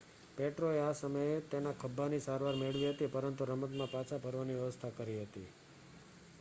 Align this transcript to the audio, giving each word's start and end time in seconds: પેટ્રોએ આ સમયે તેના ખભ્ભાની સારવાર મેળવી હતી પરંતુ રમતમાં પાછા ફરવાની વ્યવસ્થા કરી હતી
પેટ્રોએ 0.37 0.77
આ 0.79 0.93
સમયે 0.93 1.35
તેના 1.49 1.73
ખભ્ભાની 1.75 2.21
સારવાર 2.21 2.57
મેળવી 2.57 2.89
હતી 2.89 3.11
પરંતુ 3.11 3.41
રમતમાં 3.45 3.91
પાછા 3.91 4.21
ફરવાની 4.21 4.55
વ્યવસ્થા 4.55 4.95
કરી 4.95 5.19
હતી 5.21 5.47